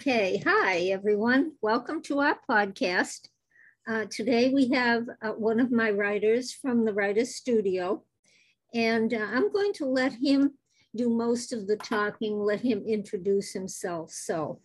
[0.00, 1.54] Okay, hi everyone.
[1.60, 3.30] Welcome to our podcast.
[3.84, 8.04] Uh, today we have uh, one of my writers from the Writers Studio,
[8.72, 10.52] and uh, I'm going to let him
[10.94, 14.12] do most of the talking, let him introduce himself.
[14.12, 14.60] So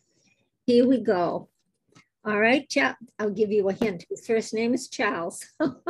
[0.68, 1.50] here we go.
[2.24, 2.72] All right,
[3.18, 4.06] I'll give you a hint.
[4.08, 5.44] His first name is Charles.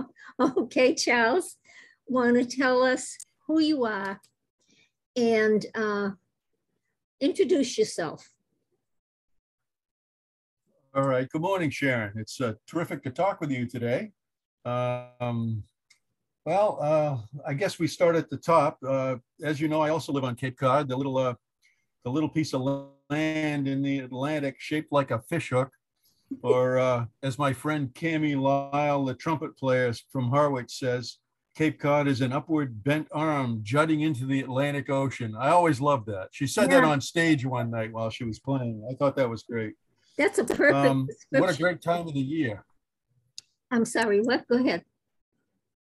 [0.40, 1.58] okay, Charles,
[2.08, 4.22] want to tell us who you are
[5.18, 6.12] and uh,
[7.20, 8.33] introduce yourself.
[10.96, 11.28] All right.
[11.28, 12.14] Good morning, Sharon.
[12.18, 14.12] It's uh, terrific to talk with you today.
[14.64, 15.64] Um,
[16.46, 18.78] well, uh, I guess we start at the top.
[18.88, 21.34] Uh, as you know, I also live on Cape Cod, the little, uh,
[22.04, 22.62] the little piece of
[23.10, 25.72] land in the Atlantic shaped like a fishhook,
[26.44, 31.18] or uh, as my friend Cami Lyle, the trumpet player from Harwich, says,
[31.56, 35.36] Cape Cod is an upward bent arm jutting into the Atlantic Ocean.
[35.36, 36.28] I always loved that.
[36.34, 36.82] She said yeah.
[36.82, 38.88] that on stage one night while she was playing.
[38.88, 39.74] I thought that was great.
[40.18, 42.64] That's a perfect um, What a great time of the year.
[43.72, 44.48] I'm sorry, what?
[44.48, 44.84] Go ahead.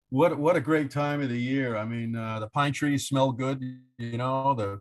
[0.10, 1.78] What what a great time of the year.
[1.78, 3.62] I mean, uh, the pine trees smell good,
[3.98, 4.80] you know, the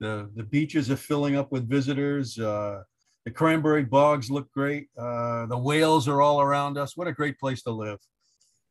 [0.00, 2.38] the the beaches are filling up with visitors.
[2.38, 2.82] Uh,
[3.24, 4.88] the cranberry bogs look great.
[4.96, 6.96] Uh, the whales are all around us.
[6.96, 7.98] What a great place to live.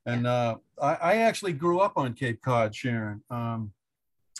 [0.05, 3.21] And uh, I, I, actually grew up on Cape Cod, Sharon.
[3.29, 3.73] Um,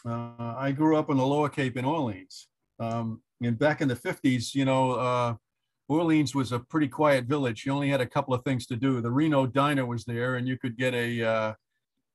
[0.08, 2.48] uh, I grew up on the Lower Cape in Orleans.
[2.80, 5.36] Um, and back in the 50s, you know, uh,
[5.88, 7.66] Orleans was a pretty quiet village.
[7.66, 9.02] You only had a couple of things to do.
[9.02, 11.54] The Reno Diner was there, and you could get a, uh,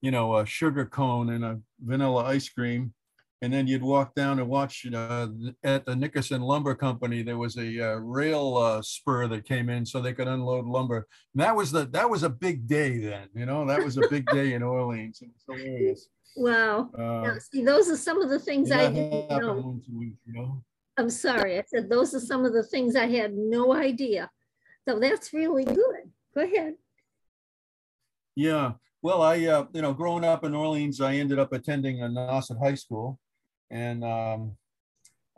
[0.00, 2.94] you know, a sugar cone and a vanilla ice cream.
[3.42, 5.28] And then you'd walk down and watch uh,
[5.64, 7.22] at the Nickerson Lumber Company.
[7.22, 11.06] There was a uh, rail uh, spur that came in, so they could unload lumber.
[11.32, 13.28] And that was the that was a big day then.
[13.34, 15.22] You know, that was a big day in Orleans.
[15.22, 16.08] It was hilarious.
[16.36, 16.90] Wow.
[16.96, 19.80] Now, uh, see, those are some of the things I didn't know.
[19.90, 20.62] Week, you know.
[21.00, 21.58] I'm sorry.
[21.58, 24.30] I said those are some of the things I had no idea.
[24.86, 26.10] So that's really good.
[26.34, 26.74] Go ahead.
[28.36, 28.72] Yeah.
[29.00, 32.58] Well, I, uh, you know, growing up in Orleans, I ended up attending a Nauset
[32.62, 33.18] High School.
[33.70, 34.56] And um,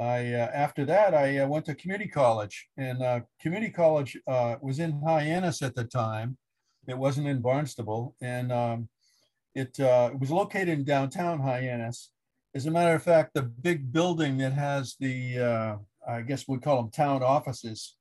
[0.01, 2.67] I, uh, after that, I uh, went to community college.
[2.77, 6.39] And uh, community college uh, was in Hyannis at the time.
[6.89, 8.17] It wasn't in Barnstable.
[8.21, 8.89] And um,
[9.55, 12.11] it, uh, it was located in downtown Hyannis.
[12.55, 15.77] As a matter of fact, the big building that has the, uh,
[16.07, 17.97] I guess we call them town offices,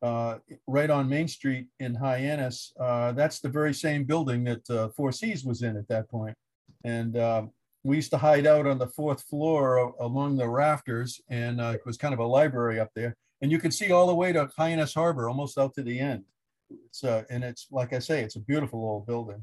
[0.00, 4.88] uh, right on Main Street in Hyannis, uh, that's the very same building that uh,
[4.90, 6.36] Four C's was in at that point.
[6.84, 7.50] And um,
[7.82, 11.84] we used to hide out on the fourth floor along the rafters, and uh, it
[11.84, 13.16] was kind of a library up there.
[13.42, 16.24] And you could see all the way to Hyannis Harbor, almost out to the end.
[16.70, 19.42] It's, uh, and it's like I say, it's a beautiful old building.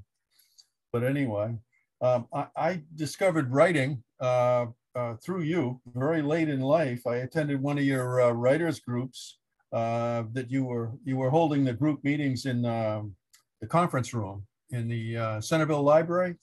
[0.93, 1.55] But anyway,
[2.01, 7.05] um, I, I, discovered writing uh, uh, through you very late in life.
[7.05, 9.39] I attended one of your uh, writers groups
[9.73, 13.15] uh, that you were you were holding the group meetings in um,
[13.59, 16.35] the conference room in the uh, Centerville Library,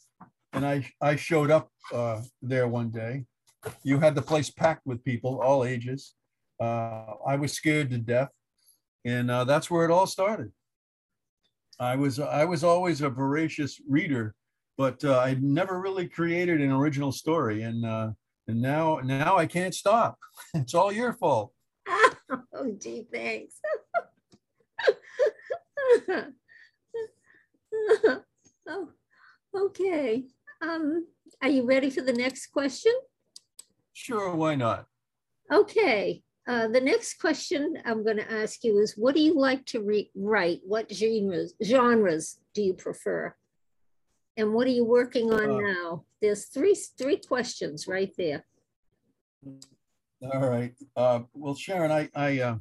[0.52, 3.24] and I I showed up uh, there one day.
[3.82, 6.14] You had the place packed with people, all ages.
[6.60, 8.30] I was scared to death,
[9.06, 10.52] and that's where it all started.
[11.78, 14.34] I was I was always a voracious reader
[14.80, 18.12] but uh, I never really created an original story, and uh,
[18.48, 20.18] and now now I can't stop.
[20.54, 21.52] It's all your fault.
[21.86, 23.60] oh, gee, thanks.
[28.66, 28.88] oh,
[29.54, 30.24] okay.
[30.62, 31.06] Um,
[31.42, 32.94] are you ready for the next question?
[33.92, 34.86] Sure, why not?
[35.52, 36.22] Okay.
[36.48, 40.06] Uh, the next question I'm going to ask you is, what do you like to
[40.14, 40.60] write?
[40.64, 43.34] What genres genres do you prefer?
[44.36, 46.04] And what are you working on uh, now?
[46.20, 48.44] There's three three questions right there.
[50.22, 50.74] All right.
[50.96, 52.56] Uh, well, Sharon, I I, uh,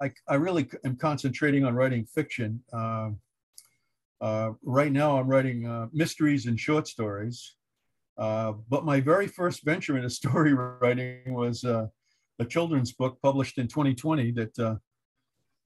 [0.00, 2.62] I, I really am concentrating on writing fiction.
[2.72, 3.10] Uh,
[4.20, 7.56] uh, right now, I'm writing uh, mysteries and short stories.
[8.16, 11.90] but my very first venture into story writing was a
[12.48, 14.78] children's book published in 2020 that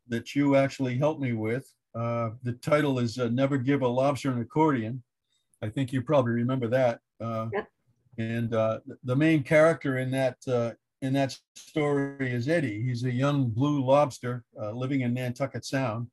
[0.09, 1.71] that you actually helped me with.
[1.95, 5.03] the title is "Never Give a Lobster an Accordion."
[5.63, 7.01] I think you probably remember that.
[7.21, 7.65] Uh, yeah.
[8.19, 10.73] And uh, the main character in that uh,
[11.03, 12.83] in that story is Eddie.
[12.83, 16.09] He's a young blue lobster uh, living in Nantucket Sound.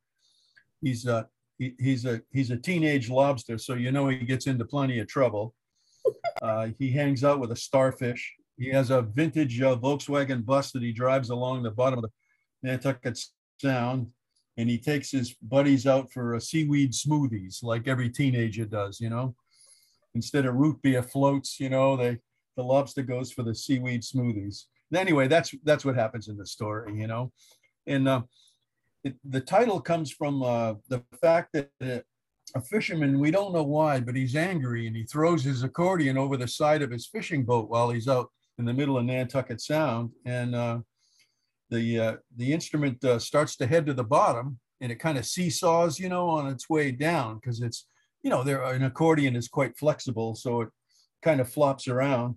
[0.82, 1.24] He's uh,
[1.58, 5.08] he, he's a he's a teenage lobster, so you know he gets into plenty of
[5.08, 5.54] trouble.
[6.42, 8.36] Uh, he hangs out with a starfish.
[8.58, 12.12] He has a vintage uh, Volkswagen bus that he drives along the bottom of the
[12.62, 13.20] Nantucket
[13.60, 14.12] Sound
[14.58, 19.10] and he takes his buddies out for a seaweed smoothies like every teenager does, you
[19.10, 19.36] know.
[20.16, 22.18] Instead of root beer floats, you know, they
[22.56, 24.64] the lobster goes for the seaweed smoothies.
[24.94, 27.32] Anyway, that's that's what happens in the story, you know.
[27.86, 28.24] And uh,
[29.04, 32.00] it, the title comes from uh, the fact that uh,
[32.56, 36.38] a fisherman, we don't know why, but he's angry and he throws his accordion over
[36.38, 40.12] the side of his fishing boat while he's out in the middle of Nantucket Sound.
[40.26, 40.80] And uh,
[41.70, 45.26] the, uh, the instrument uh, starts to head to the bottom and it kind of
[45.26, 47.88] seesaws, you know, on its way down because it's,
[48.24, 50.70] you know, there an accordion is quite flexible, so it
[51.22, 52.36] kind of flops around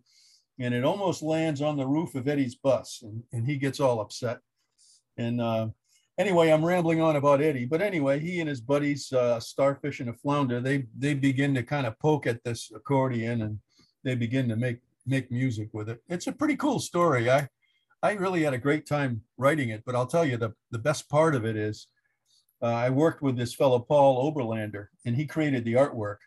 [0.59, 4.01] and it almost lands on the roof of Eddie's bus and, and he gets all
[4.01, 4.39] upset.
[5.17, 5.69] And uh,
[6.19, 10.11] anyway, I'm rambling on about Eddie, but anyway, he and his buddies, uh, Starfish and
[10.11, 13.59] a Flounder, they they begin to kind of poke at this accordion and
[14.05, 16.01] they begin to make make music with it.
[16.09, 17.31] It's a pretty cool story.
[17.31, 17.49] I
[18.03, 21.09] I really had a great time writing it, but I'll tell you the the best
[21.09, 21.87] part of it is
[22.63, 26.19] uh, I worked with this fellow Paul Oberlander, and he created the artwork.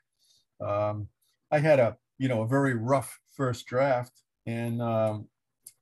[0.62, 1.08] Um,
[1.52, 5.28] I had a you know a very rough first draft, and um,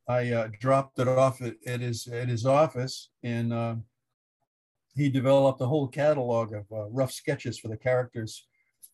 [0.07, 3.75] I uh, dropped it off at, at, his at his office, and uh,
[4.95, 8.47] he developed a whole catalog of uh, rough sketches for the characters,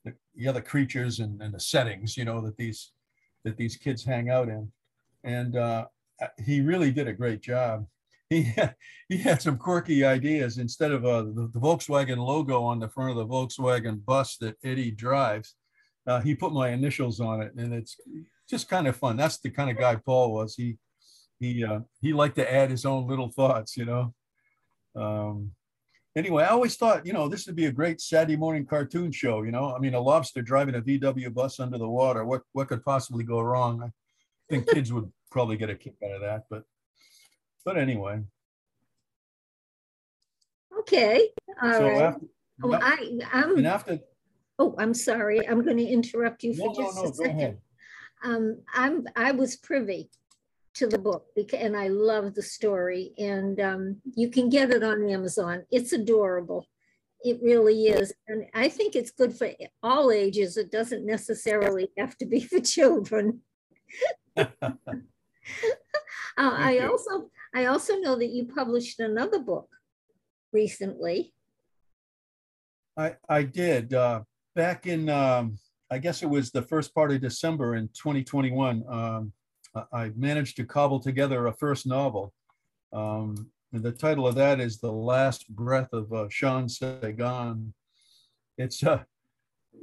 [0.04, 2.92] the, the other creatures, and, and, the settings, you know, that these
[3.44, 4.72] that these kids hang out in,
[5.24, 5.86] and uh,
[6.44, 7.86] he really did a great job.
[8.30, 8.76] He had,
[9.08, 10.58] he had some quirky ideas.
[10.58, 14.58] Instead of uh, the, the, Volkswagen logo on the front of the Volkswagen bus that
[14.66, 15.56] Eddie drives,
[16.06, 17.96] uh, he put my initials on it, and it's
[18.50, 19.16] just kind of fun.
[19.16, 20.56] That's the kind of guy Paul was.
[20.56, 20.78] He
[21.40, 24.14] he uh, he liked to add his own little thoughts, you know.
[24.96, 25.52] Um,
[26.16, 29.44] anyway, I always thought, you know, this would be a great Saturday morning cartoon show.
[29.44, 32.26] You know, I mean, a lobster driving a VW bus under the water.
[32.26, 33.84] What what could possibly go wrong?
[33.84, 33.92] I
[34.50, 36.46] think kids would probably get a kick out of that.
[36.50, 36.64] But
[37.66, 38.22] but anyway.
[40.80, 41.30] Okay.
[41.62, 42.02] All so right.
[42.04, 42.26] After,
[42.64, 43.58] oh, I I'm.
[43.58, 44.00] And after.
[44.60, 45.48] Oh, I'm sorry.
[45.48, 47.58] I'm going to interrupt you for no, just no, no, a second.
[48.24, 50.10] Um, I'm I was privy
[50.78, 53.14] to the book and I love the story.
[53.18, 55.64] And um, you can get it on Amazon.
[55.72, 56.66] It's adorable.
[57.24, 58.14] It really is.
[58.28, 59.50] And I think it's good for
[59.82, 60.56] all ages.
[60.56, 63.42] It doesn't necessarily have to be for children.
[66.38, 66.90] uh, I you.
[66.90, 69.70] also I also know that you published another book
[70.52, 71.34] recently.
[72.98, 74.22] I I did uh,
[74.56, 75.60] back in um,
[75.90, 78.84] I guess it was the first part of December in 2021.
[78.90, 79.34] Um,
[79.94, 82.34] I managed to cobble together a first novel.
[82.92, 87.74] Um, and the title of that is The Last Breath of uh, Sean Sagan.
[88.58, 89.06] It's a,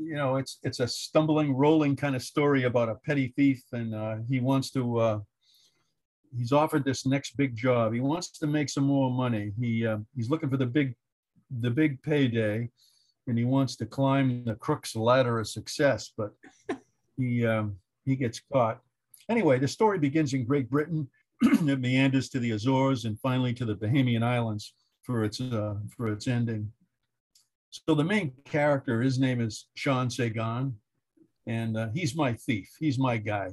[0.01, 3.95] you know, it's it's a stumbling, rolling kind of story about a petty thief, and
[3.95, 4.99] uh, he wants to.
[4.99, 5.19] Uh,
[6.37, 7.93] he's offered this next big job.
[7.93, 9.53] He wants to make some more money.
[9.59, 10.95] He uh, he's looking for the big,
[11.61, 12.69] the big payday,
[13.27, 16.13] and he wants to climb the crook's ladder of success.
[16.17, 16.33] But
[17.17, 18.81] he um, he gets caught
[19.29, 21.09] Anyway, the story begins in Great Britain.
[21.43, 26.13] it meanders to the Azores and finally to the Bahamian Islands for its uh, for
[26.13, 26.71] its ending.
[27.71, 30.75] So the main character, his name is Sean Sagan,
[31.47, 32.71] and uh, he's my thief.
[32.79, 33.51] He's my guy.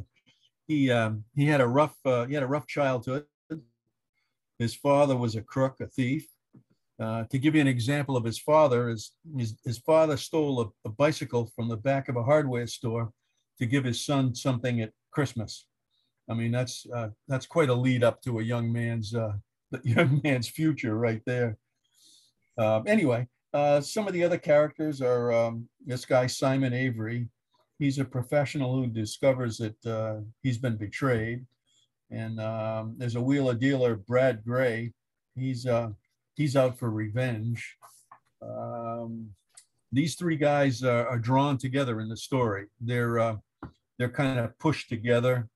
[0.72, 3.26] He um, he had a rough uh, he had a rough childhood.
[4.58, 6.26] His father was a crook, a thief.
[6.98, 10.88] Uh, to give you an example of his father, his, his, his father stole a,
[10.88, 13.12] a, bicycle from the back of a hardware store
[13.58, 15.66] to give his son something at Christmas.
[16.30, 19.34] I mean, that's uh, that's quite a lead up to a young man's uh,
[19.84, 21.58] young man's future right there.
[22.58, 27.28] Uh, anyway, uh, some of the other characters are um, this guy Simon Avery.
[27.82, 31.48] He's a professional who discovers that uh, he's been betrayed,
[32.12, 34.94] and um, there's a wheeler dealer Brad Gray.
[35.36, 35.90] He's uh,
[36.36, 37.78] he's out for revenge.
[38.40, 39.32] Um,
[39.92, 42.68] these three guys are drawn together in the story.
[42.80, 43.38] They're uh,
[43.98, 45.50] they're kind of pushed together.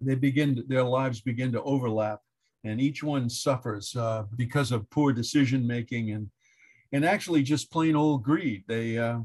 [0.00, 2.20] They begin, their lives begin to overlap,
[2.62, 6.30] and each one suffers uh, because of poor decision making and
[6.92, 8.62] and actually just plain old greed.
[8.68, 9.22] They uh,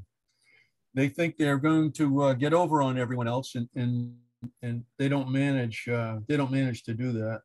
[0.98, 4.16] they think they're going to uh, get over on everyone else, and and
[4.64, 5.88] and they don't manage.
[5.88, 7.42] Uh, they don't manage to do that.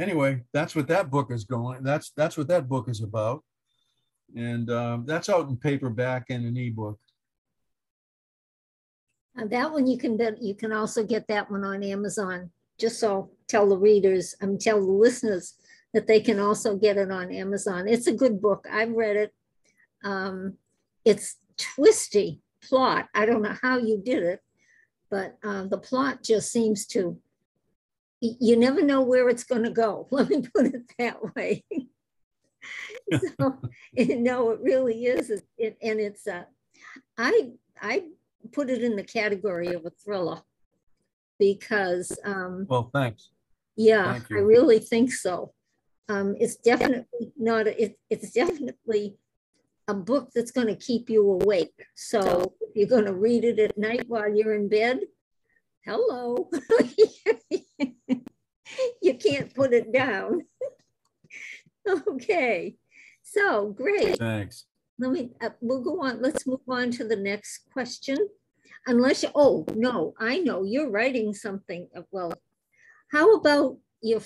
[0.00, 1.84] Anyway, that's what that book is going.
[1.84, 3.44] That's that's what that book is about,
[4.34, 6.98] and um, that's out in paperback and an ebook.
[9.40, 12.50] Uh, that one you can you can also get that one on Amazon.
[12.76, 15.54] Just so tell the readers, I'm um, tell the listeners
[15.94, 17.86] that they can also get it on Amazon.
[17.86, 18.66] It's a good book.
[18.68, 19.34] I've read it.
[20.02, 20.54] Um,
[21.04, 23.08] it's twisty plot.
[23.14, 24.40] I don't know how you did it,
[25.10, 27.18] but uh, the plot just seems to.
[28.20, 30.06] You never know where it's going to go.
[30.10, 31.64] Let me put it that way.
[33.12, 33.58] so,
[33.96, 36.26] no, it really is, it, and it's.
[36.26, 36.44] Uh,
[37.16, 38.04] I I
[38.52, 40.42] put it in the category of a thriller
[41.38, 42.16] because.
[42.24, 43.30] Um, well, thanks.
[43.76, 45.54] Yeah, I really think so.
[46.10, 49.16] um, it's definitely not, it, it's definitely
[49.90, 51.74] a book that's going to keep you awake.
[51.96, 55.00] So if you're going to read it at night while you're in bed,
[55.84, 56.48] hello.
[59.02, 60.42] you can't put it down.
[62.08, 62.76] okay.
[63.22, 64.18] So great.
[64.18, 64.66] Thanks.
[64.98, 66.22] Let me, uh, we'll go on.
[66.22, 68.16] Let's move on to the next question.
[68.86, 71.88] Unless you, oh, no, I know you're writing something.
[71.96, 72.32] uh, Well,
[73.10, 74.20] how about your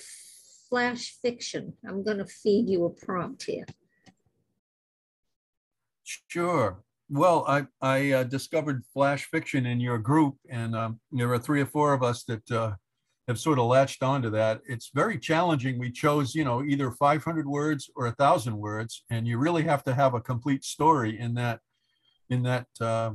[0.68, 1.74] flash fiction?
[1.88, 3.64] I'm going to feed you a prompt here.
[6.04, 6.82] Sure.
[7.08, 11.60] Well, I, I uh, discovered flash fiction in your group, and um, there are three
[11.60, 12.72] or four of us that uh,
[13.28, 14.60] have sort of latched onto that.
[14.66, 15.78] It's very challenging.
[15.78, 19.84] We chose, you know, either 500 words or a thousand words, and you really have
[19.84, 21.60] to have a complete story in that,
[22.30, 23.12] in that, uh,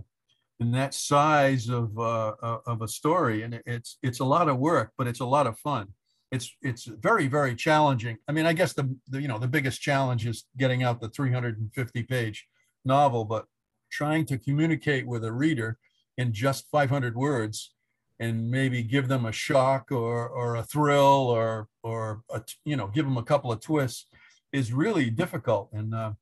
[0.59, 3.43] in that size of uh, uh, of a story.
[3.43, 5.87] And it's it's a lot of work, but it's a lot of fun.
[6.31, 8.17] It's it's very very challenging.
[8.27, 11.09] I mean, I guess the, the you know the biggest challenge is getting out the
[11.09, 12.47] 350 page
[12.85, 13.45] novel, but
[13.91, 15.77] trying to communicate with a reader
[16.17, 17.73] in just 500 words
[18.19, 22.87] and maybe give them a shock or, or a thrill or, or a, you know,
[22.87, 24.07] give them a couple of twists
[24.51, 25.69] is really difficult.
[25.71, 26.13] And uh,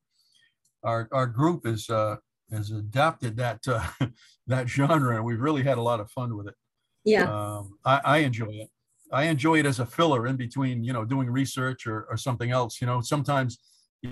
[0.83, 2.17] our, our group is, uh,
[2.51, 3.87] has adapted that, uh,
[4.47, 6.55] that genre and we've really had a lot of fun with it.
[7.03, 7.23] Yeah.
[7.23, 8.69] Um, I, I enjoy it.
[9.11, 12.51] I enjoy it as a filler in between, you know, doing research or, or something
[12.51, 12.81] else.
[12.81, 13.57] You know, sometimes
[14.01, 14.11] you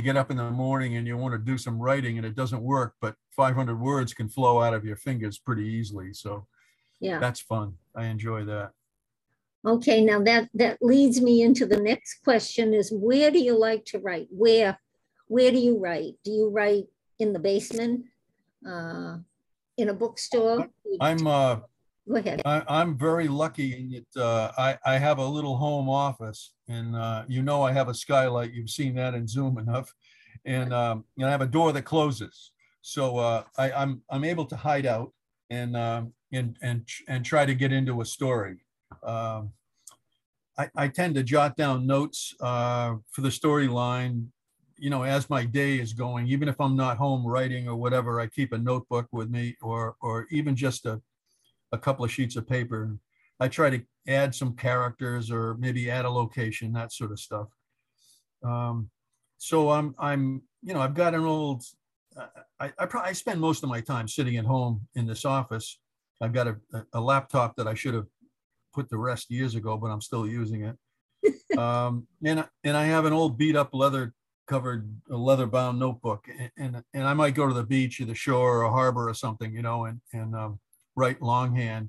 [0.00, 2.62] get up in the morning and you want to do some writing and it doesn't
[2.62, 6.14] work, but 500 words can flow out of your fingers pretty easily.
[6.14, 6.46] So
[7.00, 7.18] Yeah.
[7.18, 7.76] that's fun.
[7.94, 8.72] I enjoy that.
[9.64, 13.84] Okay, now that that leads me into the next question is where do you like
[13.86, 14.28] to write?
[14.30, 14.78] Where
[15.28, 16.14] where do you write?
[16.24, 18.06] Do you write in the basement?
[18.66, 19.18] Uh,
[19.78, 20.68] in a bookstore?
[21.00, 21.60] I'm uh,
[22.08, 22.42] Go ahead.
[22.44, 26.96] I, I'm very lucky in that uh, I, I have a little home office and
[26.96, 28.52] uh, you know I have a skylight.
[28.52, 29.92] You've seen that in Zoom enough.
[30.44, 32.50] And, um, and I have a door that closes.
[32.80, 35.12] So uh, I, I'm, I'm able to hide out
[35.50, 38.58] and, um, and, and, and try to get into a story.
[39.04, 39.52] Um,
[40.58, 44.26] I, I tend to jot down notes uh, for the storyline,
[44.76, 48.20] you know, as my day is going, even if I'm not home writing or whatever,
[48.20, 51.00] I keep a notebook with me or, or even just a,
[51.72, 52.96] a couple of sheets of paper.
[53.40, 57.48] I try to add some characters or maybe add a location, that sort of stuff.
[58.44, 58.90] Um,
[59.38, 61.64] so I'm, I'm, you know, I've got an old,
[62.60, 65.78] I, I, probably I spend most of my time sitting at home in this office.
[66.20, 66.56] I've got a,
[66.92, 68.06] a laptop that I should have
[68.72, 71.58] put to rest years ago, but I'm still using it.
[71.58, 74.14] um, and, and I have an old beat up leather
[74.48, 78.14] covered leather bound notebook and, and, and I might go to the beach or the
[78.14, 80.60] shore or a harbor or something, you know, and, and, um,
[80.96, 81.88] write longhand,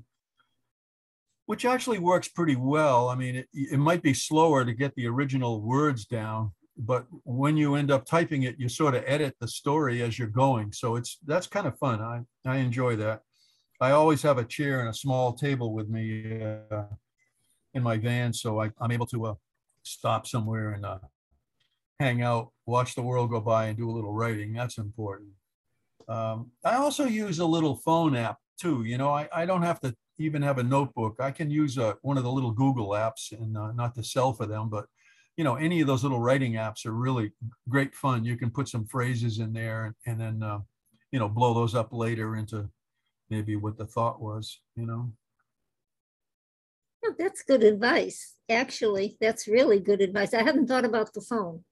[1.45, 3.09] which actually works pretty well.
[3.09, 7.57] I mean, it, it might be slower to get the original words down, but when
[7.57, 10.71] you end up typing it, you sort of edit the story as you're going.
[10.71, 12.01] So it's that's kind of fun.
[12.01, 13.21] I, I enjoy that.
[13.81, 16.41] I always have a chair and a small table with me
[16.71, 16.83] uh,
[17.73, 19.33] in my van, so I, I'm able to uh,
[19.83, 20.99] stop somewhere and uh,
[21.99, 24.53] hang out, watch the world go by, and do a little writing.
[24.53, 25.29] That's important.
[26.07, 28.83] Um, I also use a little phone app too.
[28.85, 31.17] You know, I, I don't have to even have a notebook.
[31.19, 34.31] I can use a, one of the little Google apps and uh, not to sell
[34.31, 34.85] for them, but
[35.35, 37.31] you know, any of those little writing apps are really
[37.67, 38.23] great fun.
[38.23, 40.59] You can put some phrases in there and, and then, uh,
[41.11, 42.69] you know, blow those up later into
[43.29, 45.11] maybe what the thought was, you know.
[47.03, 48.35] Oh, that's good advice.
[48.47, 50.33] Actually, that's really good advice.
[50.33, 51.63] I hadn't thought about the phone,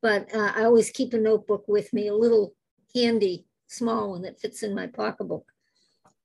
[0.00, 2.54] but uh, I always keep a notebook with me, a little
[2.94, 5.51] handy, small one that fits in my pocketbook,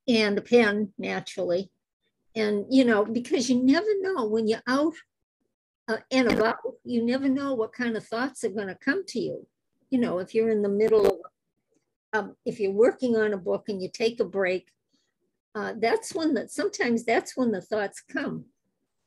[0.08, 1.70] and a pen, naturally.
[2.36, 4.94] And, you know, because you never know when you're out
[5.88, 9.20] uh, and about, you never know what kind of thoughts are going to come to
[9.20, 9.48] you.
[9.90, 11.18] You know, if you're in the middle of,
[12.14, 14.68] um, if you're working on a book and you take a break,
[15.56, 18.46] uh, that's when that sometimes that's when the thoughts come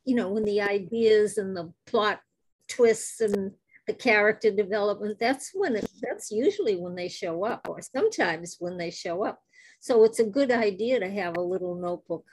[0.04, 2.20] you know when the ideas and the plot
[2.68, 3.52] twists and
[3.90, 8.76] the character development that's when it, that's usually when they show up or sometimes when
[8.76, 9.40] they show up
[9.80, 12.24] so it's a good idea to have a little notebook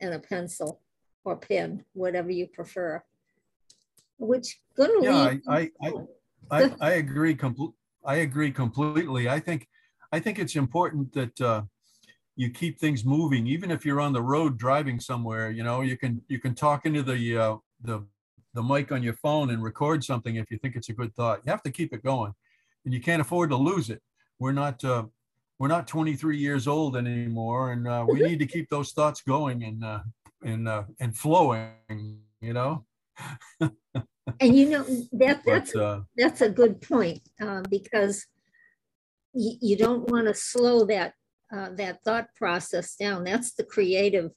[0.00, 0.80] and a pencil
[1.24, 3.02] or pen whatever you prefer
[4.18, 5.92] which gonna Yeah, lead I, I, I,
[6.50, 7.34] I, I agree.
[7.34, 7.74] Compl-
[8.04, 9.28] I agree completely.
[9.28, 9.66] I think,
[10.12, 11.62] I think it's important that, uh,
[12.36, 15.96] you keep things moving even if you're on the road driving somewhere you know you
[15.96, 18.04] can you can talk into the uh, the
[18.54, 21.40] the mic on your phone and record something if you think it's a good thought.
[21.44, 22.32] You have to keep it going.
[22.84, 24.00] And you can't afford to lose it.
[24.38, 25.04] We're not uh,
[25.58, 29.64] we're not 23 years old anymore and uh, we need to keep those thoughts going
[29.64, 30.00] and uh,
[30.44, 32.84] and uh, and flowing you know?
[34.40, 38.26] And you know that that's but, uh, that's a good point uh, because
[39.34, 41.12] you, you don't want to slow that
[41.54, 43.24] uh, that thought process down.
[43.24, 44.30] That's the creative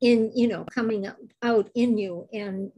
[0.00, 1.06] in you know coming
[1.42, 2.72] out in you, and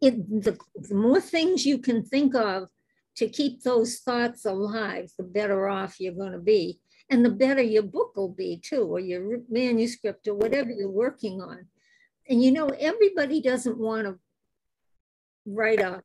[0.00, 2.68] it the, the more things you can think of
[3.16, 6.78] to keep those thoughts alive, the better off you're going to be,
[7.10, 11.40] and the better your book will be too, or your manuscript, or whatever you're working
[11.40, 11.66] on.
[12.28, 14.18] And you know, everybody doesn't want to
[15.46, 16.02] write a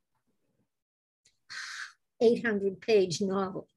[2.21, 3.67] 800 page novel.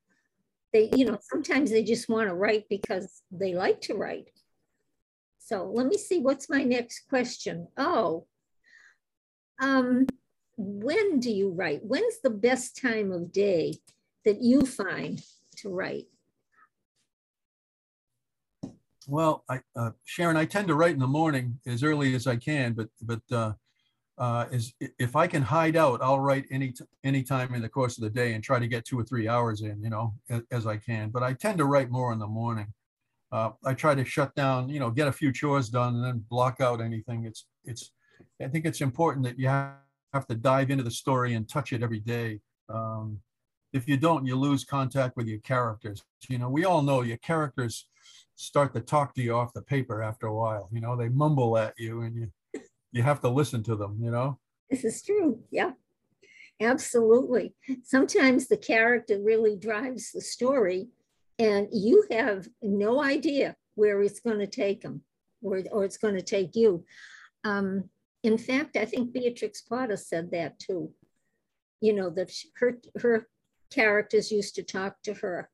[0.72, 4.30] They, you know, sometimes they just want to write because they like to write.
[5.38, 7.68] So let me see, what's my next question?
[7.76, 8.26] Oh,
[9.60, 10.06] um,
[10.56, 11.84] when do you write?
[11.84, 13.74] When's the best time of day
[14.24, 15.22] that you find
[15.56, 16.06] to write?
[19.08, 22.36] Well, I, uh, Sharon, I tend to write in the morning as early as I
[22.36, 23.52] can, but but uh,
[24.18, 27.98] uh, is if I can hide out, I'll write any any time in the course
[27.98, 30.42] of the day and try to get two or three hours in, you know, as,
[30.50, 31.10] as I can.
[31.10, 32.72] But I tend to write more in the morning.
[33.30, 36.24] Uh, I try to shut down, you know, get a few chores done and then
[36.28, 37.24] block out anything.
[37.24, 37.92] It's it's.
[38.40, 39.76] I think it's important that you have,
[40.28, 42.40] to dive into the story and touch it every day.
[42.70, 43.20] Um,
[43.74, 46.02] if you don't, you lose contact with your characters.
[46.30, 47.86] You know, we all know your characters
[48.34, 50.70] start to talk to you off the paper after a while.
[50.72, 52.32] You know, they mumble at you and you
[52.92, 54.38] you have to listen to them, you know?
[54.70, 55.42] This is true.
[55.50, 55.72] Yeah,
[56.60, 57.54] absolutely.
[57.84, 60.88] Sometimes the character really drives the story,
[61.38, 65.02] and you have no idea where it's going to take them
[65.42, 66.84] or, or it's going to take you.
[67.44, 67.90] Um,
[68.26, 70.90] in fact, I think Beatrix Potter said that too.
[71.80, 73.28] You know, that her, her
[73.70, 75.48] characters used to talk to her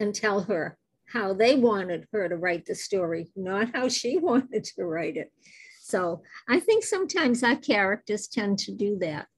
[0.00, 4.64] and tell her how they wanted her to write the story, not how she wanted
[4.64, 5.32] to write it.
[5.80, 9.28] So I think sometimes our characters tend to do that.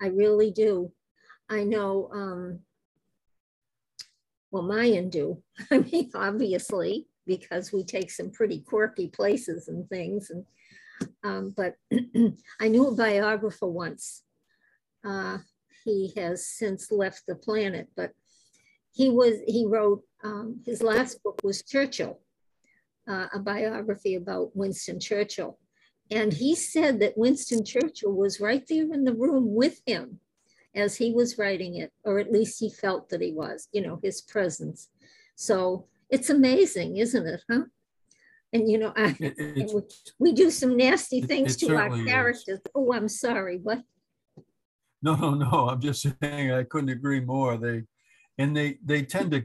[0.00, 0.92] I really do.
[1.50, 2.60] I know, um,
[4.52, 5.42] well, Mayan do.
[5.72, 10.30] I mean, obviously, because we take some pretty quirky places and things.
[10.30, 10.44] And
[11.22, 11.74] um, but
[12.60, 14.22] I knew a biographer once.
[15.04, 15.38] Uh,
[15.84, 18.12] he has since left the planet, but
[18.92, 22.20] he was he wrote um, his last book was Churchill,
[23.08, 25.58] uh, a biography about Winston Churchill,
[26.10, 30.20] and he said that Winston Churchill was right there in the room with him
[30.74, 34.00] as he was writing it, or at least he felt that he was, you know,
[34.02, 34.88] his presence.
[35.36, 37.64] So it's amazing, isn't it, huh?
[38.54, 39.82] And you know, I, it, we,
[40.20, 42.60] we, do some nasty things to our characters.
[42.60, 42.60] Is.
[42.74, 43.58] Oh, I'm sorry.
[43.62, 43.82] What?
[45.02, 45.68] No, no, no.
[45.68, 47.56] I'm just saying I couldn't agree more.
[47.56, 47.82] They
[48.38, 49.44] and they they tend to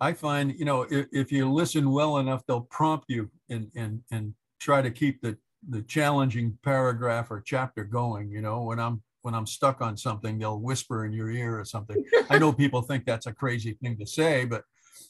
[0.00, 4.00] I find, you know, if, if you listen well enough, they'll prompt you and and
[4.10, 9.02] and try to keep the the challenging paragraph or chapter going you know when i'm
[9.22, 12.82] when i'm stuck on something they'll whisper in your ear or something i know people
[12.82, 14.64] think that's a crazy thing to say but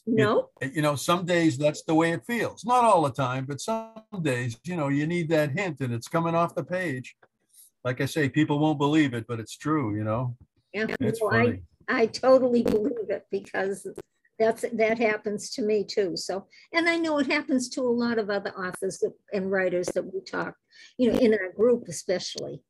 [0.05, 2.65] no it, you know some days that's the way it feels.
[2.65, 6.07] Not all the time but some days you know you need that hint and it's
[6.07, 7.15] coming off the page.
[7.83, 10.35] Like i say people won't believe it but it's true you know?
[10.73, 11.61] Yeah it's well, funny.
[11.87, 13.87] I, I totally believe it because
[14.39, 16.17] that's that happens to me too.
[16.17, 19.87] So and i know it happens to a lot of other authors that, and writers
[19.93, 20.55] that we talk
[20.97, 22.61] you know in our group especially.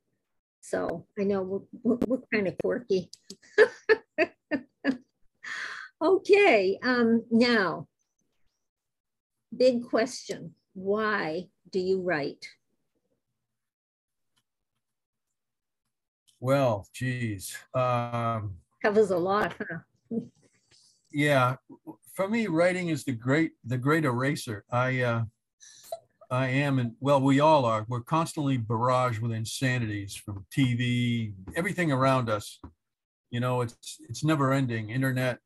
[0.61, 3.09] So i know we're, we're, we're kind of quirky
[6.03, 7.87] okay um now
[9.55, 12.45] big question why do you write
[16.39, 19.79] well geez um covers a lot huh
[21.13, 21.57] yeah,
[22.15, 24.65] for me, writing is the great the great eraser.
[24.71, 25.23] I uh,
[26.31, 27.85] I am, and well, we all are.
[27.87, 32.59] We're constantly barraged with insanities from TV, everything around us.
[33.29, 34.89] You know, it's it's never ending.
[34.89, 35.37] Internet.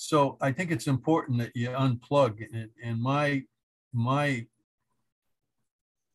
[0.00, 2.38] So I think it's important that you unplug.
[2.52, 3.42] And, and my
[3.92, 4.46] my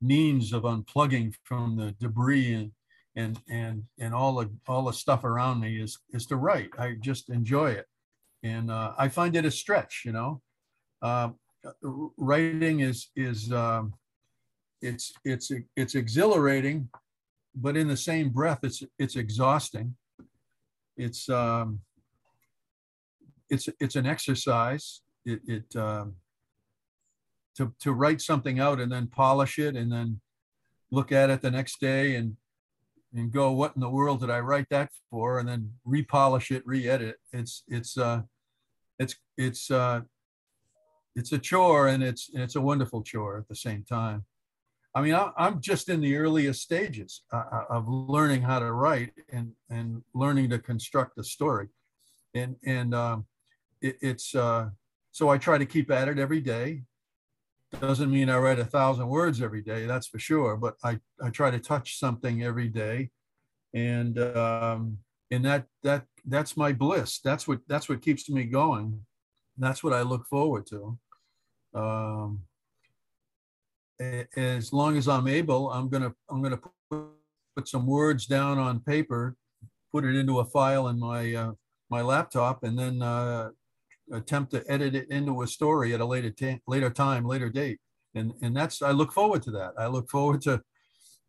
[0.02, 2.72] means of unplugging from the debris and
[3.16, 6.72] and and and all the all the stuff around me is is to write.
[6.80, 7.86] I just enjoy it
[8.44, 10.04] and uh, I find it a stretch.
[10.06, 10.42] You know,
[11.02, 11.30] uh,
[12.18, 13.94] writing is is um,
[14.82, 16.90] it's it's it's exhilarating,
[17.56, 19.96] but in the same breath, it's it's exhausting.
[20.98, 21.80] It's um,
[23.54, 25.02] it's it's an exercise.
[25.26, 26.16] It, it um,
[27.58, 30.20] to to write something out and then polish it and then
[30.92, 32.38] look at it the next day and
[33.16, 35.38] and go, what in the world did I write that for?
[35.40, 37.18] And then repolish it, re-edit.
[37.32, 38.24] It's it's uh,
[39.00, 40.02] it's it's uh,
[41.16, 44.26] it's a chore and it's it's a wonderful chore at the same time.
[44.96, 48.72] I mean, I, am just in the earliest stages uh, uh, of learning how to
[48.72, 51.68] write and and learning to construct a story,
[52.34, 53.26] and and um,
[53.84, 54.70] it, it's uh,
[55.12, 56.84] so I try to keep at it every day.
[57.80, 60.58] Doesn't mean I write a thousand words every day, that's for sure.
[60.58, 63.12] But I I try to touch something every day,
[63.74, 64.98] and um,
[65.30, 67.20] and that that that's my bliss.
[67.20, 69.06] That's what that's what keeps me going.
[69.58, 70.98] That's what I look forward to.
[71.76, 72.44] Um,
[74.36, 79.36] as long as I'm able, I'm gonna I'm gonna put, some words down on paper,
[79.92, 81.52] put it into a file in my uh,
[81.90, 83.50] my laptop, and then uh,
[84.12, 86.34] attempt to edit it into a story at a later
[86.68, 87.80] later time, later date.
[88.16, 89.74] And and that's I look forward to that.
[89.78, 90.62] I look forward to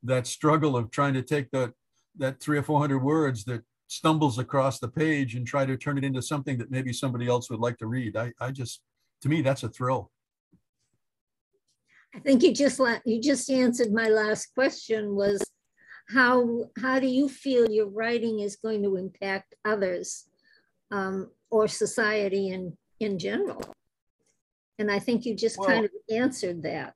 [0.03, 1.73] that struggle of trying to take that
[2.17, 5.99] that three or four hundred words that stumbles across the page and try to turn
[5.99, 8.17] it into something that maybe somebody else would like to read.
[8.17, 8.83] I, I just
[9.23, 10.11] to me that's a thrill.
[12.15, 15.43] I think you just you just answered my last question was
[16.09, 20.25] how how do you feel your writing is going to impact others
[20.95, 23.63] um, or society in in general?
[24.79, 26.95] And I think you just well, kind of answered that.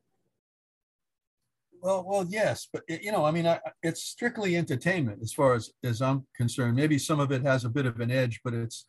[1.81, 5.71] Well, well, yes, but you know, I mean, I, it's strictly entertainment as far as
[5.85, 6.77] as I'm concerned.
[6.77, 8.87] Maybe some of it has a bit of an edge, but it's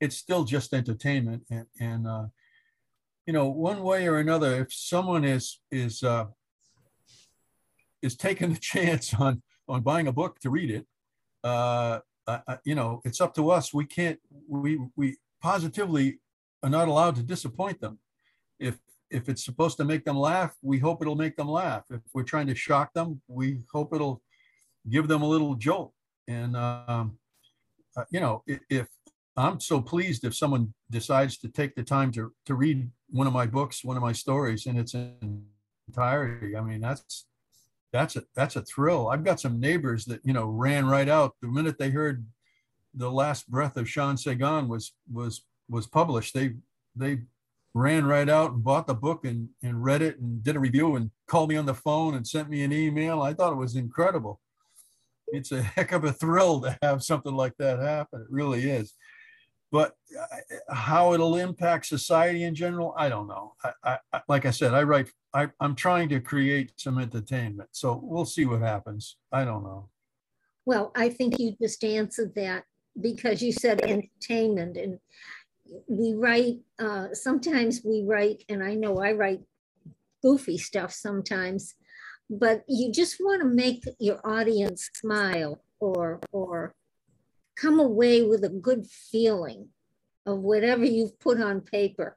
[0.00, 2.26] it's still just entertainment, and and uh,
[3.26, 6.26] you know, one way or another, if someone is is uh,
[8.02, 10.86] is taking the chance on on buying a book to read it,
[11.42, 13.72] uh, uh, you know, it's up to us.
[13.72, 14.18] We can't.
[14.48, 16.20] We we positively
[16.62, 17.98] are not allowed to disappoint them.
[18.58, 18.78] If
[19.10, 21.84] if it's supposed to make them laugh, we hope it'll make them laugh.
[21.90, 24.22] If we're trying to shock them, we hope it'll
[24.88, 25.92] give them a little jolt.
[26.26, 27.18] And um,
[27.96, 28.88] uh, you know, if, if
[29.36, 33.32] I'm so pleased if someone decides to take the time to to read one of
[33.32, 34.94] my books, one of my stories in its
[35.88, 36.56] entirety.
[36.56, 37.26] I mean, that's
[37.92, 39.08] that's a that's a thrill.
[39.08, 42.26] I've got some neighbors that you know ran right out the minute they heard
[42.94, 46.34] the last breath of Sean Sagan was was was published.
[46.34, 46.54] They
[46.94, 47.20] they
[47.74, 50.96] ran right out and bought the book and, and read it and did a review
[50.96, 53.20] and called me on the phone and sent me an email.
[53.20, 54.40] I thought it was incredible.
[55.28, 58.22] It's a heck of a thrill to have something like that happen.
[58.22, 58.94] It really is
[59.72, 63.54] but uh, how it'll impact society in general, I don't know.
[63.84, 65.10] I, I, like I said, I write.
[65.34, 69.16] I, I'm trying to create some entertainment, so we'll see what happens.
[69.32, 69.88] I don't know.
[70.64, 72.64] Well, I think you just answered that
[73.00, 74.98] because you said entertainment, and
[75.88, 76.58] we write.
[76.78, 79.40] Uh, sometimes we write, and I know I write
[80.22, 81.74] goofy stuff sometimes,
[82.30, 86.74] but you just want to make your audience smile or or
[87.56, 89.68] come away with a good feeling
[90.26, 92.16] of whatever you've put on paper,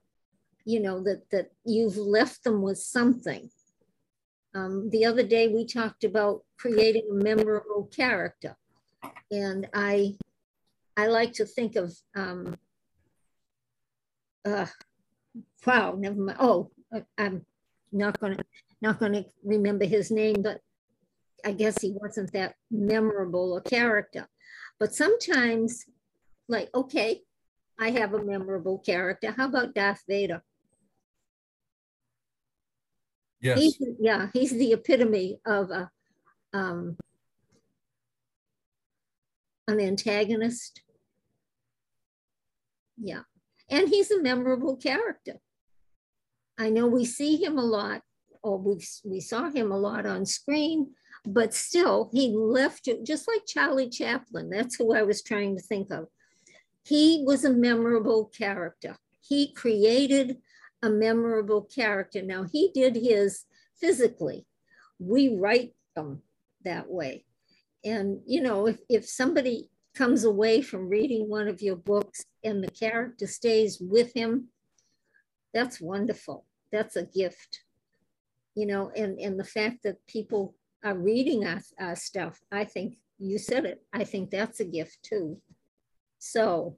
[0.65, 3.49] you know, that, that you've left them with something.
[4.53, 8.57] Um, the other day we talked about creating a memorable character.
[9.31, 10.15] And I,
[10.97, 12.57] I like to think of, um,
[14.45, 14.65] uh,
[15.65, 16.37] wow, never mind.
[16.41, 16.71] Oh,
[17.17, 17.45] I'm
[17.91, 18.37] not gonna,
[18.81, 20.59] not gonna remember his name, but
[21.45, 24.27] I guess he wasn't that memorable a character.
[24.79, 25.85] But sometimes,
[26.47, 27.21] like, okay,
[27.77, 29.31] I have a memorable character.
[29.31, 30.41] How about Darth Vader?
[33.41, 33.59] Yes.
[33.59, 35.89] He's, yeah, he's the epitome of a
[36.53, 36.97] um,
[39.67, 40.81] an antagonist.
[42.97, 43.21] Yeah,
[43.69, 45.35] and he's a memorable character.
[46.57, 48.01] I know we see him a lot,
[48.43, 53.27] or we we saw him a lot on screen, but still he left it just
[53.27, 54.49] like Charlie Chaplin.
[54.49, 56.07] That's who I was trying to think of.
[56.83, 58.97] He was a memorable character.
[59.21, 60.37] He created
[60.81, 62.21] a memorable character.
[62.21, 63.45] Now he did his
[63.79, 64.45] physically.
[64.97, 66.21] We write them
[66.63, 67.25] that way.
[67.83, 72.63] And you know, if, if somebody comes away from reading one of your books and
[72.63, 74.47] the character stays with him,
[75.53, 76.45] that's wonderful.
[76.71, 77.63] That's a gift.
[78.55, 82.97] You know, and, and the fact that people are reading our, our stuff, I think
[83.17, 83.83] you said it.
[83.93, 85.41] I think that's a gift too.
[86.19, 86.77] So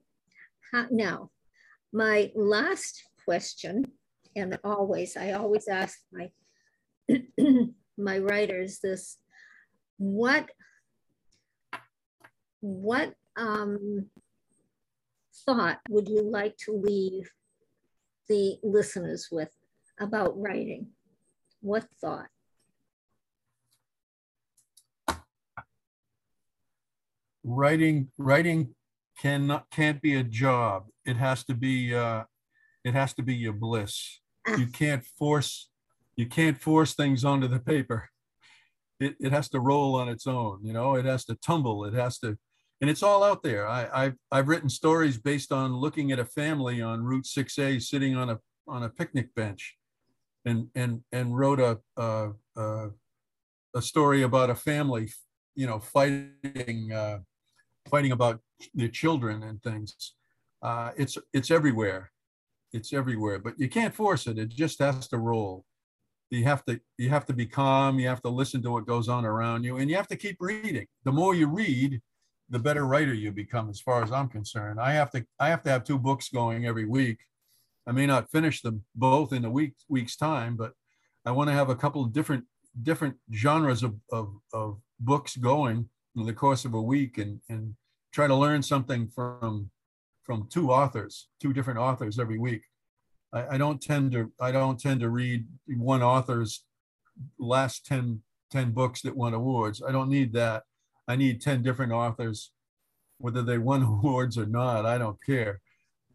[0.72, 1.30] how, now,
[1.92, 3.84] my last question,
[4.34, 6.30] and always, I always ask my
[7.98, 9.18] my writers this:
[9.98, 10.48] what
[12.60, 14.06] what um,
[15.44, 17.30] thought would you like to leave
[18.28, 19.50] the listeners with
[20.00, 20.88] about writing?
[21.60, 22.28] What thought?
[27.44, 28.74] Writing writing
[29.20, 30.84] cannot can't be a job.
[31.04, 32.24] It has to be uh,
[32.84, 34.20] it has to be your bliss.
[34.58, 35.68] You can't force
[36.16, 38.08] you can't force things onto the paper.
[39.02, 41.94] it, it has to roll on its own, you know, it has to tumble, it
[41.94, 42.38] has to,
[42.80, 43.66] and it's all out there.
[43.66, 48.16] I, I've, I've written stories based on looking at a family on Route 6A sitting
[48.16, 49.76] on a, on a picnic bench
[50.44, 52.88] and, and, and wrote a, a, a,
[53.74, 55.10] a story about a family,
[55.54, 57.18] you know, fighting, uh,
[57.90, 58.40] fighting about
[58.74, 60.14] their children and things.
[60.62, 62.10] Uh, it's, it's everywhere.
[62.72, 64.38] It's everywhere, but you can't force it.
[64.38, 65.66] It just has to roll
[66.32, 69.08] you have to you have to be calm you have to listen to what goes
[69.08, 72.00] on around you and you have to keep reading the more you read
[72.48, 75.62] the better writer you become as far as i'm concerned i have to i have
[75.62, 77.18] to have two books going every week
[77.86, 80.72] i may not finish them both in a week week's time but
[81.26, 82.44] i want to have a couple of different
[82.82, 87.74] different genres of, of, of books going in the course of a week and and
[88.12, 89.70] try to learn something from
[90.22, 92.62] from two authors two different authors every week
[93.32, 96.64] I, I don't tend to I don't tend to read one author's
[97.38, 98.20] last 10,
[98.50, 99.82] 10 books that won awards.
[99.86, 100.64] I don't need that.
[101.08, 102.52] I need 10 different authors,
[103.18, 105.60] whether they won awards or not, I don't care.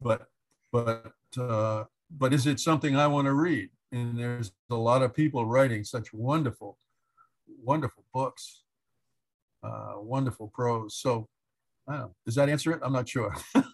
[0.02, 0.28] But
[0.72, 3.70] but uh, but is it something I want to read?
[3.92, 6.78] And there's a lot of people writing such wonderful,
[7.64, 8.64] wonderful books,
[9.63, 10.98] uh, wonderful prose.
[10.98, 11.28] So,
[12.26, 12.80] does that answer it?
[12.84, 13.36] I'm not sure.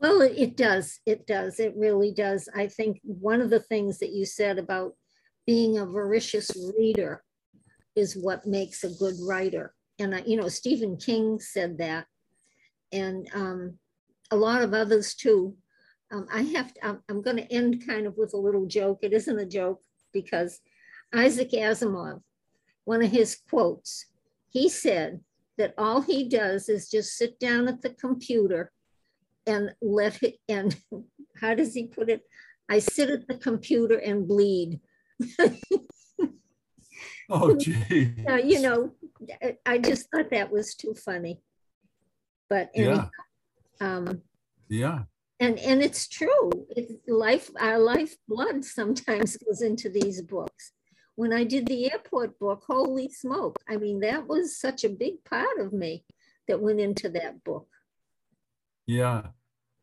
[0.00, 1.00] Well, it does.
[1.06, 1.58] It does.
[1.58, 2.48] It really does.
[2.54, 4.94] I think one of the things that you said about
[5.46, 7.24] being a voracious reader
[7.96, 9.74] is what makes a good writer.
[9.98, 12.06] And, I, you know, Stephen King said that.
[12.92, 13.78] And um,
[14.30, 15.56] a lot of others too.
[16.12, 19.00] Um, I have to, I'm, I'm going to end kind of with a little joke.
[19.02, 19.80] It isn't a joke
[20.12, 20.60] because
[21.12, 22.22] Isaac Asimov,
[22.84, 24.06] one of his quotes,
[24.50, 25.20] he said
[25.56, 28.72] that all he does is just sit down at the computer
[29.46, 30.76] and let it, and
[31.40, 32.22] how does he put it?
[32.68, 34.80] I sit at the computer and bleed.
[37.30, 38.14] oh, gee.
[38.28, 38.92] Uh, you know,
[39.64, 41.40] I just thought that was too funny.
[42.50, 43.10] But anyhow,
[43.80, 43.96] yeah.
[43.96, 44.22] Um,
[44.68, 45.02] yeah.
[45.40, 46.50] And and it's true.
[46.70, 50.72] It's life, our life blood sometimes goes into these books.
[51.18, 53.58] When I did the airport book, holy smoke!
[53.68, 56.04] I mean, that was such a big part of me
[56.46, 57.66] that went into that book.
[58.86, 59.22] Yeah,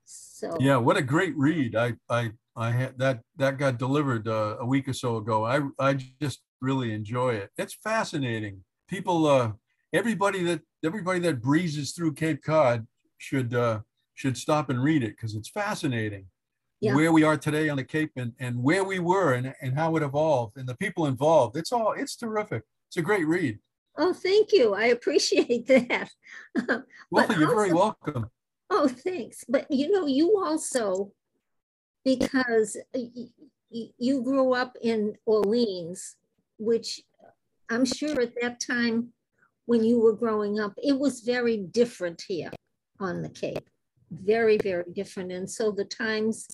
[0.05, 1.75] so yeah, what a great read.
[1.75, 5.43] I I I had that that got delivered uh, a week or so ago.
[5.43, 7.49] I I just really enjoy it.
[7.57, 8.63] It's fascinating.
[8.87, 9.51] People uh
[9.91, 13.81] everybody that everybody that breezes through Cape Cod should uh
[14.13, 16.27] should stop and read it because it's fascinating.
[16.85, 16.95] Yeah.
[16.95, 19.95] Where we are today on the Cape and, and where we were and, and how
[19.95, 21.57] it evolved and the people involved.
[21.57, 22.61] It's all it's terrific.
[22.87, 23.57] It's a great read.
[23.97, 24.75] Oh, thank you.
[24.75, 26.09] I appreciate that.
[27.09, 28.29] well, you're also, very welcome.
[28.69, 29.43] Oh, thanks.
[29.49, 31.11] But you know, you also,
[32.03, 32.77] because
[33.71, 36.17] you grew up in Orleans,
[36.59, 37.01] which
[37.71, 39.09] I'm sure at that time
[39.65, 42.51] when you were growing up, it was very different here
[42.99, 43.67] on the Cape.
[44.11, 45.31] Very, very different.
[45.31, 46.47] And so the times,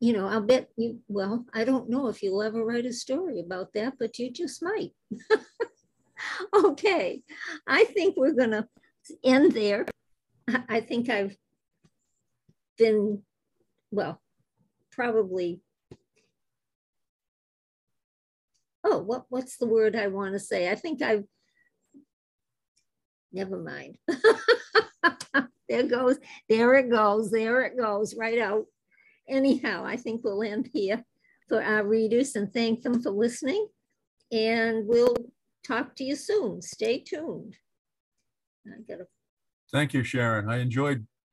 [0.00, 3.40] you know, I'll bet you, well, I don't know if you'll ever write a story
[3.40, 4.92] about that, but you just might.
[6.54, 7.22] okay.
[7.66, 8.68] I think we're going to
[9.24, 9.86] end there.
[10.68, 11.36] I think I've
[12.76, 13.22] been,
[13.90, 14.20] well,
[14.92, 15.60] probably,
[18.84, 20.70] oh, what, what's the word I want to say?
[20.70, 21.24] I think I've,
[23.32, 23.96] never mind.
[25.68, 26.18] there goes,
[26.50, 28.66] there it goes, there it goes, right out.
[29.28, 31.04] Anyhow, I think we'll end here
[31.48, 33.68] for our readers and thank them for listening.
[34.32, 35.16] And we'll
[35.66, 36.62] talk to you soon.
[36.62, 37.56] Stay tuned.
[38.66, 39.06] I gotta
[39.72, 40.48] Thank you, Sharon.
[40.48, 41.06] I enjoyed